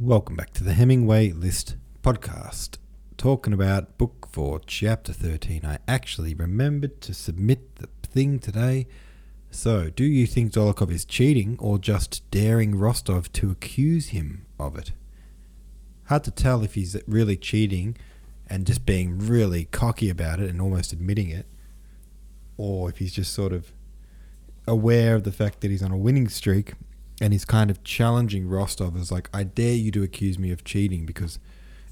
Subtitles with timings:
[0.00, 1.74] Welcome back to the Hemingway List
[2.04, 2.78] podcast.
[3.16, 5.64] Talking about book four, chapter 13.
[5.64, 8.86] I actually remembered to submit the thing today.
[9.50, 14.78] So, do you think Dolokhov is cheating or just daring Rostov to accuse him of
[14.78, 14.92] it?
[16.04, 17.96] Hard to tell if he's really cheating
[18.46, 21.46] and just being really cocky about it and almost admitting it,
[22.56, 23.72] or if he's just sort of
[24.64, 26.74] aware of the fact that he's on a winning streak
[27.20, 30.64] and he's kind of challenging Rostov as like, I dare you to accuse me of
[30.64, 31.38] cheating because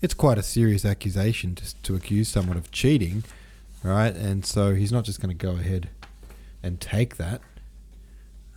[0.01, 3.25] it's quite a serious accusation just to accuse someone of cheating,
[3.83, 4.15] right?
[4.15, 5.89] And so he's not just going to go ahead
[6.63, 7.41] and take that.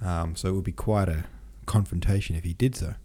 [0.01, 1.25] Um, so it would be quite a
[1.65, 2.95] confrontation if he did so.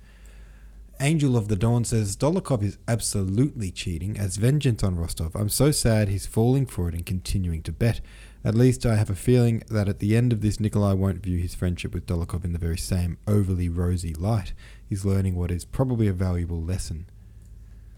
[1.01, 5.35] Angel of the Dawn says Dolokhov is absolutely cheating as vengeance on Rostov.
[5.35, 8.01] I'm so sad he's falling for it and continuing to bet.
[8.47, 11.39] At least I have a feeling that at the end of this, Nikolai won't view
[11.39, 14.53] his friendship with Dolokhov in the very same overly rosy light.
[14.87, 17.07] He's learning what is probably a valuable lesson.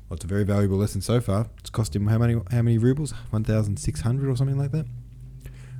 [0.08, 1.48] Well, it's a very valuable lesson so far.
[1.58, 3.10] It's cost him how many how many rubles?
[3.30, 4.86] One thousand six hundred or something like that.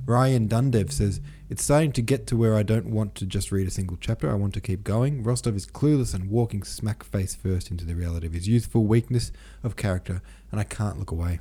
[0.05, 3.67] Ryan Dundev says it's starting to get to where I don't want to just read
[3.67, 4.29] a single chapter.
[4.29, 5.23] I want to keep going.
[5.23, 9.31] Rostov is clueless and walking smack face first into the reality of his youthful weakness
[9.63, 11.39] of character, and I can't look away.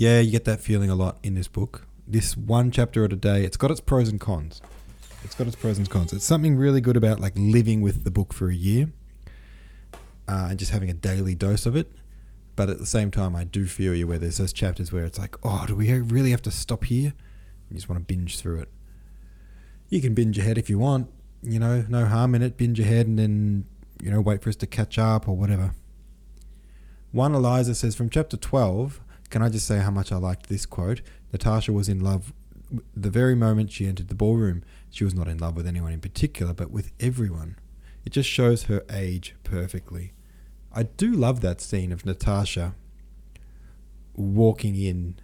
[0.00, 1.86] Yeah, you get that feeling a lot in this book.
[2.08, 4.62] This one chapter at a day, it's got its pros and cons.
[5.24, 6.14] It's got its pros and cons.
[6.14, 8.92] It's something really good about like living with the book for a year
[10.26, 11.92] uh, and just having a daily dose of it.
[12.56, 15.18] But at the same time, I do feel you where there's those chapters where it's
[15.18, 17.12] like, oh, do we really have to stop here?
[17.68, 18.70] You just want to binge through it.
[19.90, 21.10] You can binge ahead if you want.
[21.42, 22.56] You know, no harm in it.
[22.56, 23.66] Binge ahead and then,
[24.02, 25.74] you know, wait for us to catch up or whatever.
[27.12, 30.66] One Eliza says from chapter 12, can I just say how much I liked this
[30.66, 31.00] quote?
[31.32, 32.32] Natasha was in love
[32.94, 34.62] the very moment she entered the ballroom.
[34.90, 37.56] She was not in love with anyone in particular, but with everyone.
[38.04, 40.12] It just shows her age perfectly.
[40.72, 42.74] I do love that scene of Natasha
[44.14, 45.16] walking in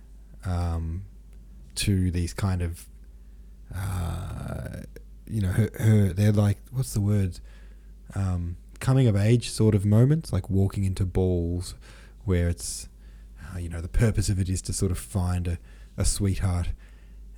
[0.44, 1.04] um,
[1.76, 2.86] to these kind of,
[3.74, 4.82] uh,
[5.26, 7.38] you know, her, her, they're like, what's the word?
[8.14, 11.74] Um, coming of age sort of moments, like walking into balls
[12.24, 12.88] where it's
[13.54, 15.58] uh, you know, the purpose of it is to sort of find a,
[15.96, 16.68] a sweetheart.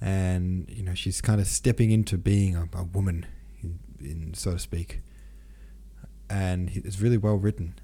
[0.00, 3.26] And, you know, she's kind of stepping into being a, a woman,
[3.60, 5.00] in, in, so to speak.
[6.30, 7.74] And it's really well written.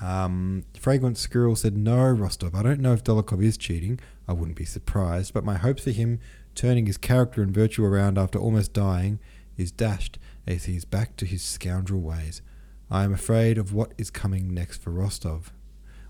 [0.00, 3.98] Um, Fragrant Squirrel said, No, Rostov, I don't know if Dolokhov is cheating.
[4.28, 6.20] I wouldn't be surprised, but my hopes for him
[6.54, 9.18] turning his character and virtue around after almost dying
[9.56, 12.42] is dashed as he is back to his scoundrel ways.
[12.90, 15.52] I am afraid of what is coming next for Rostov.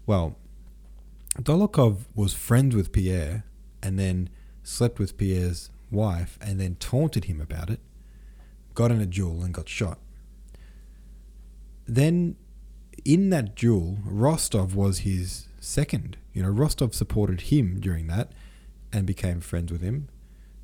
[0.06, 0.36] Well,
[1.40, 3.44] Dolokhov was friends with Pierre
[3.82, 4.28] and then
[4.64, 7.80] slept with Pierre's wife and then taunted him about it,
[8.74, 9.98] got in a duel and got shot.
[11.86, 12.36] Then,
[13.04, 16.16] in that duel, Rostov was his second.
[16.34, 18.32] You know, Rostov supported him during that
[18.92, 20.08] and became friends with him,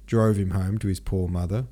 [0.06, 1.66] drove him home to his poor mother.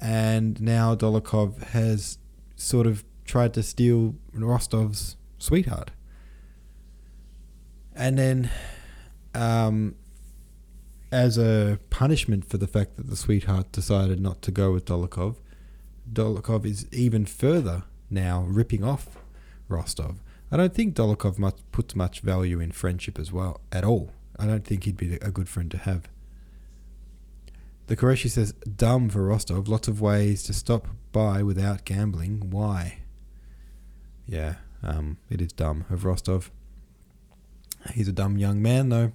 [0.00, 2.18] And now Dolokhov has
[2.56, 5.90] sort of tried to steal Rostov's sweetheart.
[7.94, 8.50] And then,
[9.34, 9.96] um,
[11.10, 15.36] as a punishment for the fact that the sweetheart decided not to go with Dolokhov,
[16.10, 19.18] Dolokhov is even further now ripping off
[19.68, 20.20] Rostov.
[20.50, 24.12] I don't think Dolokhov much, puts much value in friendship as well at all.
[24.38, 26.08] I don't think he'd be a good friend to have.
[27.86, 29.68] The Qureshi says, dumb for Rostov.
[29.68, 32.50] Lots of ways to stop by without gambling.
[32.50, 32.98] Why?
[34.26, 36.50] Yeah, um, it is dumb of Rostov.
[37.90, 39.12] He's a dumb young man, though.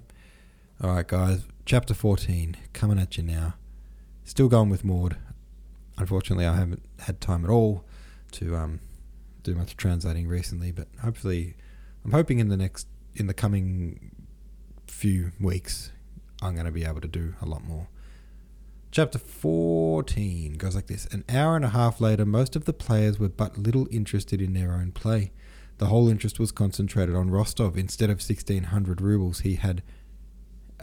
[0.82, 1.44] All right, guys.
[1.64, 3.54] Chapter 14 coming at you now.
[4.24, 5.16] Still going with Maude.
[5.96, 7.84] Unfortunately, I haven't had time at all
[8.32, 8.80] to um,
[9.42, 11.56] do much translating recently, but hopefully,
[12.04, 14.12] I'm hoping in the next, in the coming
[14.86, 15.90] few weeks,
[16.40, 17.88] I'm going to be able to do a lot more.
[18.90, 23.18] Chapter 14 goes like this An hour and a half later, most of the players
[23.18, 25.32] were but little interested in their own play.
[25.78, 27.76] The whole interest was concentrated on Rostov.
[27.76, 29.82] Instead of 1600 rubles, he had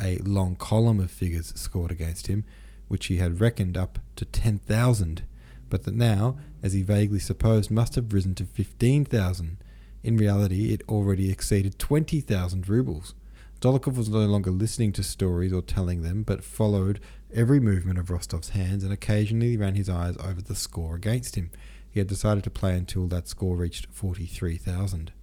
[0.02, 2.46] a long column of figures scored against him,
[2.88, 5.24] which he had reckoned up to 10,000,
[5.70, 9.58] but that now, as he vaguely supposed, must have risen to 15,000.
[10.04, 13.16] In reality, it already exceeded 20,000 rubles.
[13.60, 17.00] Dolokhov was no longer listening to stories or telling them, but followed
[17.34, 21.50] every movement of Rostov's hands and occasionally ran his eyes over the score against him.
[21.96, 25.14] He had decided to play until that score reached 43,000.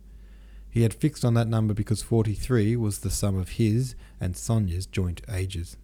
[0.70, 4.86] He had fixed on that number because 43 was the sum of his and Sonia's
[4.86, 5.76] joint ages.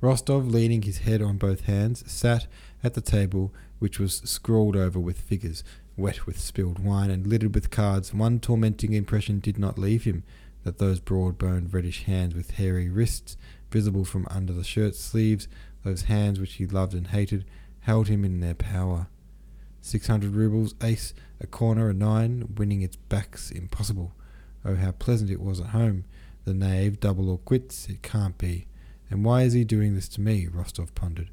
[0.00, 2.46] Rostov, leaning his head on both hands, sat
[2.82, 5.62] at the table which was scrawled over with figures,
[5.98, 8.14] wet with spilled wine, and littered with cards.
[8.14, 10.22] One tormenting impression did not leave him
[10.64, 13.36] that those broad boned reddish hands with hairy wrists,
[13.70, 15.46] visible from under the shirt sleeves,
[15.84, 17.44] those hands which he loved and hated,
[17.80, 19.08] held him in their power.
[19.80, 24.12] Six hundred roubles, ace, a corner, a nine, winning its backs impossible.
[24.64, 26.04] Oh, how pleasant it was at home.
[26.44, 28.66] The knave, double or quits, it can't be.
[29.10, 30.46] And why is he doing this to me?
[30.46, 31.30] Rostov pondered.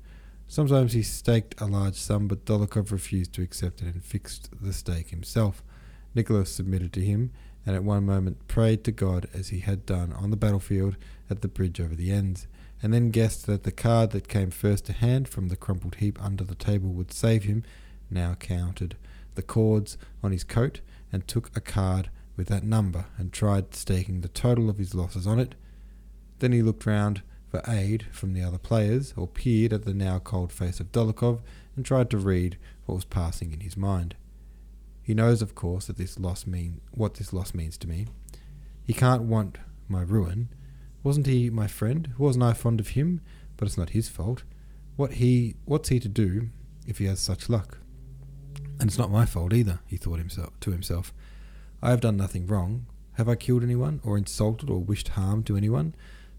[0.47, 4.71] Sometimes he staked a large sum, but Dolokhov refused to accept it and fixed the
[4.71, 5.61] stake himself.
[6.15, 7.31] Nicholas submitted to him,
[7.65, 10.95] and at one moment prayed to God as he had done on the battlefield
[11.29, 12.47] at the bridge over the Enns,
[12.81, 16.17] and then guessed that the card that came first to hand from the crumpled heap
[16.23, 17.63] under the table would save him,
[18.09, 18.95] now counted
[19.35, 20.81] the cords on his coat
[21.11, 25.25] and took a card with that number and tried staking the total of his losses
[25.25, 25.55] on it.
[26.39, 30.19] Then he looked round for aid from the other players, or peered at the now
[30.19, 31.39] cold face of Dolokhov
[31.75, 34.15] and tried to read what was passing in his mind.
[35.01, 38.07] He knows, of course, that this loss mean what this loss means to me.
[38.83, 39.57] He can't want
[39.87, 40.49] my ruin.
[41.03, 42.13] Wasn't he my friend?
[42.17, 43.21] Wasn't I fond of him?
[43.55, 44.43] But it's not his fault.
[44.97, 46.49] What he what's he to do
[46.85, 47.77] if he has such luck?
[48.79, 51.13] And it's not my fault either, he thought himself to himself.
[51.81, 52.85] I have done nothing wrong.
[53.13, 55.95] Have I killed anyone, or insulted, or wished harm to anyone?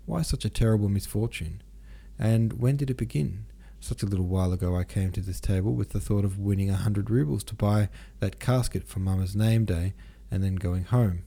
[0.07, 1.63] Why such a terrible misfortune?
[2.19, 3.47] And when did it begin?
[3.81, 6.71] Such a little while ago I came to this table with the thought of winning
[6.71, 7.89] a hundred roubles to buy
[8.21, 9.95] that casket for Mamma's name day,
[10.31, 11.23] and then going home.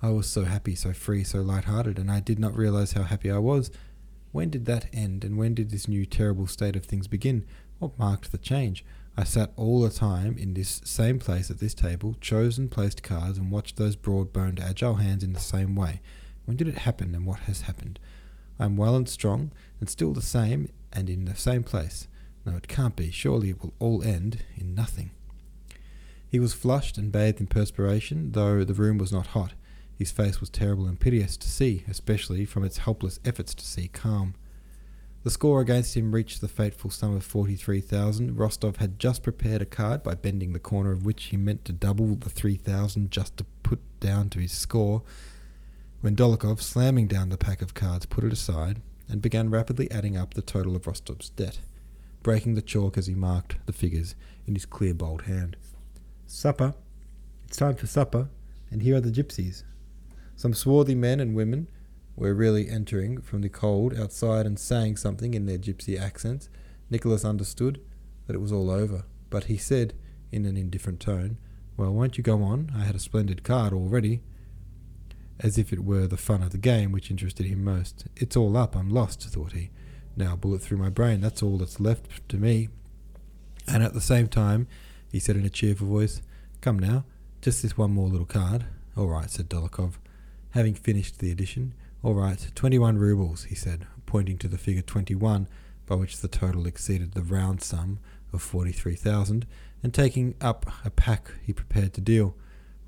[0.00, 3.30] I was so happy, so free, so light-hearted, and I did not realize how happy
[3.30, 3.70] I was.
[4.32, 7.44] When did that end, and when did this new terrible state of things begin?
[7.78, 8.84] What marked the change?
[9.16, 13.02] I sat all the time in this same place at this table, chose and placed
[13.02, 16.00] cards, and watched those broad boned, agile hands in the same way.
[16.46, 17.98] When did it happen, and what has happened?
[18.58, 22.08] I am well and strong, and still the same, and in the same place.
[22.46, 23.10] No, it can't be.
[23.10, 25.10] Surely it will all end in nothing.
[26.26, 29.52] He was flushed and bathed in perspiration, though the room was not hot.
[29.98, 33.88] His face was terrible and piteous to see, especially from its helpless efforts to see
[33.88, 34.34] calm.
[35.24, 38.36] The score against him reached the fateful sum of 43,000.
[38.36, 41.72] Rostov had just prepared a card by bending the corner of which he meant to
[41.72, 45.02] double the 3,000 just to put down to his score,
[46.00, 50.16] when Dolokhov, slamming down the pack of cards, put it aside and began rapidly adding
[50.16, 51.60] up the total of Rostov's debt,
[52.24, 55.56] breaking the chalk as he marked the figures in his clear, bold hand.
[56.26, 56.74] Supper.
[57.46, 58.28] It's time for supper,
[58.72, 59.62] and here are the gypsies.
[60.34, 61.68] Some swarthy men and women
[62.16, 66.48] were really entering from the cold outside and saying something in their gypsy accents.
[66.90, 67.80] Nicholas understood
[68.26, 69.94] that it was all over, but he said,
[70.30, 71.38] in an indifferent tone,
[71.76, 72.72] Well, won't you go on?
[72.74, 74.20] I had a splendid card already.
[75.40, 78.06] As if it were the fun of the game which interested him most.
[78.16, 79.70] It's all up, I'm lost, thought he.
[80.16, 82.68] Now a bullet through my brain, that's all that's left to me.
[83.66, 84.66] And at the same time,
[85.10, 86.22] he said in a cheerful voice,
[86.60, 87.04] Come now,
[87.40, 88.66] just this one more little card.
[88.96, 89.94] All right, said Dolokhov,
[90.50, 91.74] having finished the addition.
[92.04, 95.46] All right, 21 roubles, he said, pointing to the figure 21,
[95.86, 98.00] by which the total exceeded the round sum
[98.32, 99.46] of 43,000,
[99.84, 102.34] and taking up a pack he prepared to deal.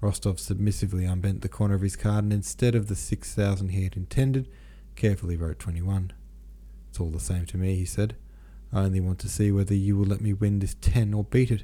[0.01, 3.97] Rostov submissively unbent the corner of his card, and instead of the 6,000 he had
[3.97, 4.49] intended,
[4.97, 6.13] carefully wrote 21.
[6.91, 8.17] It's all the same to me, he said.
[8.73, 11.53] I only want to see whether you will let me win this 10 or beat
[11.53, 11.63] it.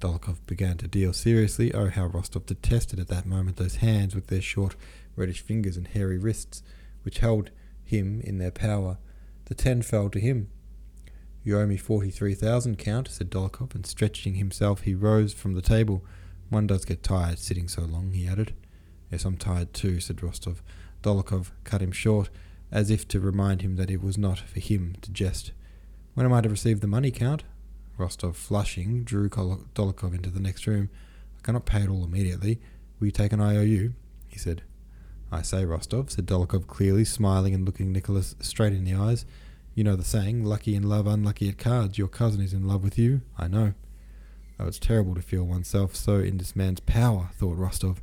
[0.00, 1.72] Dolokhov began to deal seriously.
[1.74, 4.74] Oh, how Rostov detested at that moment those hands with their short,
[5.14, 6.62] reddish fingers and hairy wrists
[7.02, 7.50] which held
[7.84, 8.98] him in their power.
[9.46, 10.48] The ten fell to him.
[11.42, 15.62] You owe me forty-three thousand, Count, said Dolokhov, and stretching himself he rose from the
[15.62, 16.04] table.
[16.48, 18.54] One does get tired sitting so long, he added.
[19.10, 20.62] Yes, I'm tired too, said Rostov.
[21.02, 22.30] Dolokhov cut him short,
[22.70, 25.52] as if to remind him that it was not for him to jest.
[26.14, 27.44] When am I to receive the money, Count?
[28.00, 30.88] Rostov, flushing, drew Dolokhov into the next room.
[31.38, 32.58] I cannot pay it all immediately.
[32.98, 33.92] Will you take an IOU?
[34.26, 34.62] he said.
[35.30, 39.26] I say, Rostov, said Dolokhov clearly, smiling and looking Nicholas straight in the eyes.
[39.74, 41.98] You know the saying, lucky in love, unlucky at cards.
[41.98, 43.74] Your cousin is in love with you, I know.
[44.58, 48.02] Oh, it's terrible to feel oneself so in this man's power, thought Rostov.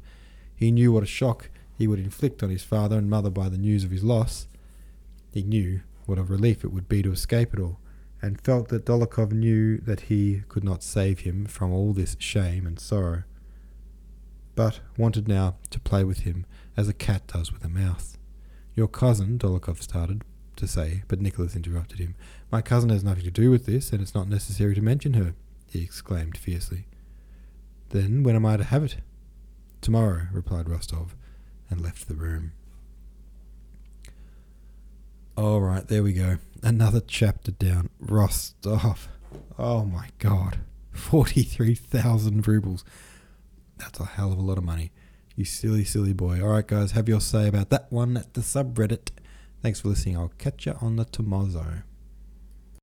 [0.56, 3.58] He knew what a shock he would inflict on his father and mother by the
[3.58, 4.48] news of his loss.
[5.34, 7.80] He knew what a relief it would be to escape it all,
[8.22, 12.66] and felt that Dolokhov knew that he could not save him from all this shame
[12.66, 13.24] and sorrow,
[14.56, 16.46] but wanted now to play with him
[16.76, 18.18] as a cat does with a mouse.
[18.76, 20.24] Your cousin, Dolokhov started
[20.56, 22.16] to say, but Nicholas interrupted him.
[22.52, 25.36] My cousin has nothing to do with this, and it's not necessary to mention her,
[25.70, 26.88] he exclaimed fiercely.
[27.90, 28.98] Then when am I to have it?
[29.82, 31.16] Tomorrow, replied Rostov,
[31.70, 32.54] and left the room.
[35.38, 36.39] All right, there we go.
[36.63, 37.91] Another chapter down.
[38.00, 39.08] Rostov.
[39.60, 40.58] Oh my god.
[40.94, 42.84] 43,000 rubles.
[43.77, 44.91] That's a hell of a lot of money.
[45.36, 46.41] You silly, silly boy.
[46.41, 49.12] Alright, guys, have your say about that one at the subreddit.
[49.62, 50.17] Thanks for listening.
[50.17, 51.84] I'll catch you on the tomorrow.